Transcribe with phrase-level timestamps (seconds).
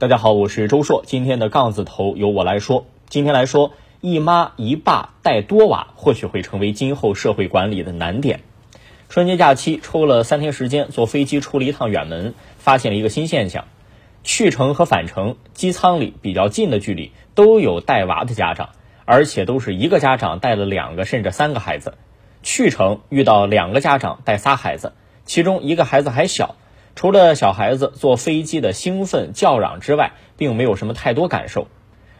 [0.00, 1.02] 大家好，我是周硕。
[1.04, 2.86] 今天的杠子头由我来说。
[3.08, 8.42] 今天来说，一妈一爸带多娃，或许会成为今后社会管理的难点。
[9.08, 13.64] 春节假期抽了三天时间，坐飞机出了一趟远门，发现了一个新现象：
[14.22, 18.68] 去程和返程机舱里比较近的距离都有带娃的家长，
[19.04, 21.94] 而且都是一个家长带了两个甚至三个孩子。
[22.44, 24.92] 去程遇到两个家长带仨孩子，
[25.24, 26.54] 其中一个孩子还小。
[26.98, 31.68] 除了小孩子坐飞机的兴奋叫嚷之外，并没有什么太多感受。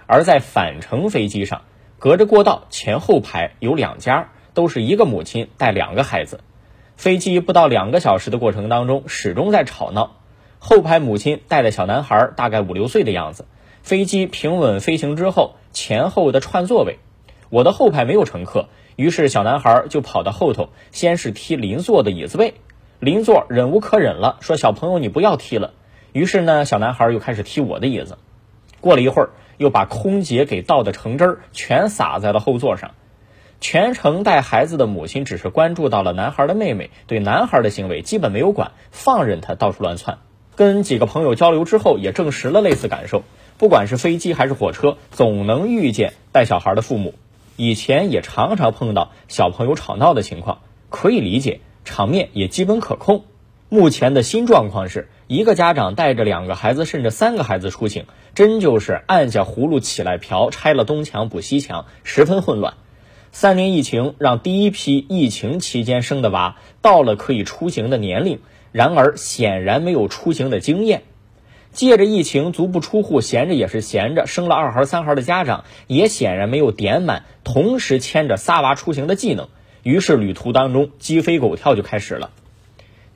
[0.07, 1.63] 而在返程飞机上，
[1.99, 6.39] 隔着过道前后排有两家，都是一个母亲带两个孩子。
[6.97, 10.19] 飞机不到两个小时的过程当中，始终在吵闹。
[10.61, 13.47] 后排母亲带的小男孩大概五六岁的样子。
[13.83, 17.01] 飞机平稳飞行之后，前后的串座位，
[17.51, 22.55] 我的后排没有乘客，于是小男孩就跑到后头，先是踢邻座的椅子背。
[23.01, 25.73] 邻座忍无可忍了，说：“小朋友，你不要踢了。”
[26.13, 28.19] 于是呢，小男孩又开始踢我的椅子。
[28.81, 32.93] 过了一会儿，又把空姐给倒的橙汁儿全洒在了后座上。
[33.61, 40.19] 全程带孩子的母亲只是关注到了男孩的妹妹，对男孩的行为基本没有管，放任他到处乱窜。
[40.57, 43.23] 跟几个朋友交流之后，也证实了类似感受。
[43.59, 47.15] 不管是飞机还是火车，总能遇见带小孩的父母。
[47.57, 51.61] 以前也常常碰到小朋友吵闹的情况，可以理解。
[51.89, 53.25] 场面也基本可控。
[53.71, 62.75] 目前的新状况是一个家长带着两个孩子甚至三个孩子出行，真就是按下葫芦起来瓢，拆了东墙补西墙，十分混乱。
[63.31, 68.41] 三年疫情让第一批疫情期间生的娃到了可以出行的年龄，
[68.73, 71.03] 然而显然没有出行的经验。
[71.71, 79.49] 借着疫情足不出户，闲着也是闲着，生了二孩三孩的家长也显然没有点满同时牵着仨娃出行的技能。
[79.89, 82.29] 于是旅途当中鸡飞狗跳就开始了。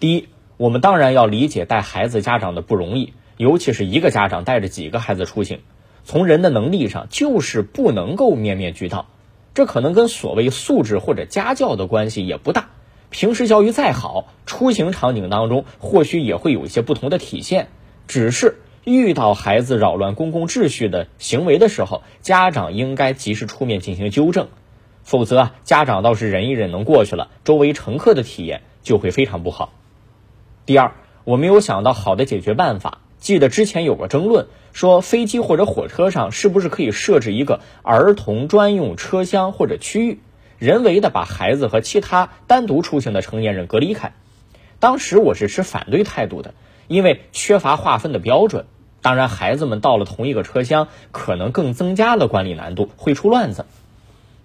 [0.01, 5.61] 第一，我们当然要理解带孩子家长的不容易，尤其是一个家长带着几个孩子出行，
[6.03, 9.07] 从人的能力上就是不能够面面俱到。
[9.53, 12.71] 这可能跟所谓素质或者家教的关系也不大。
[13.11, 17.69] 平时教育再好，出行场景当中或许也会有一些不同的体现。
[18.09, 24.49] 只是遇到孩子扰乱公共秩序的行为的时候，家长应该及时出面进行纠正。
[25.03, 29.73] 否则啊，家长倒是忍一忍能过去了，周围乘客的体验就会非常不好。
[30.65, 30.93] 第二，
[31.25, 32.99] 我没有想到好的解决办法。
[33.19, 40.21] 记得之前有个争论，说飞机或者火车上是不是可以设置一个儿童专用车厢或者区域，
[40.59, 44.13] 人为的把孩子和其他单独出行的成年人隔离开。
[44.81, 46.55] 当时我是持反对态度的，
[46.89, 48.67] 因为缺乏划分的标准。
[49.01, 53.67] 当然，孩子们到了同一个车厢，可能更增加了管理难度，会出乱子。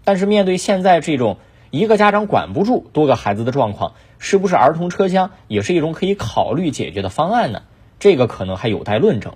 [0.08, 1.36] 但是面对现在这种
[1.70, 7.64] 一个家长管不住多个孩子的状况，是不是儿童车厢也是一种可以考虑解决的方案呢？
[8.00, 9.34] 这个可能还有待论证。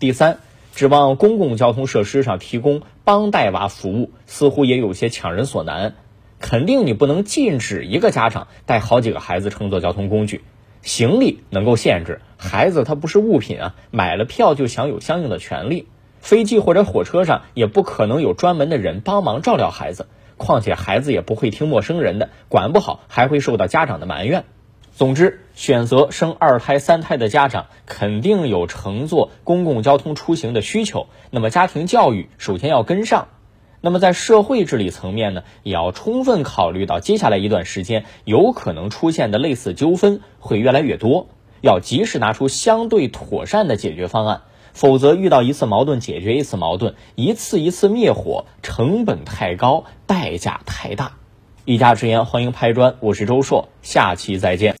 [0.00, 0.38] 第三，
[0.74, 5.94] 指望公共交通设施上提供帮带娃服务，似乎也有些强人所难。
[6.40, 10.42] 肯定你不能禁止一个家长带好几个孩子乘坐交通工具，
[10.82, 15.86] 行李能够限制，孩子他不是物品啊，买了票就享有相应的权利。
[16.24, 20.06] 飞机或者火车上也不可能有专门的人帮忙照料孩子，
[20.38, 24.44] 况且孩子也不会听陌生人的，管不好还会受到家长的埋怨。
[24.90, 33.28] 总之，选择生二胎、三胎的家长肯定有乘坐公共交通出行的需求，那么家庭教育首先要跟上。
[33.82, 41.26] 那么在社会治理层面呢，也要充分考虑到接下来一段时间有可能出现的类似纠纷会越来越多，
[41.60, 44.40] 要及时拿出相对妥善的解决方案。
[44.74, 51.12] 否则，遇到一次矛盾解决一次矛盾，一次一次灭火，成本太高，代价太大。
[51.64, 54.72] 一家之言，欢迎拍砖，我是周硕，下期再见。